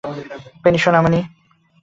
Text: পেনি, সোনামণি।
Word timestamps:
পেনি, 0.63 0.77
সোনামণি। 0.77 1.19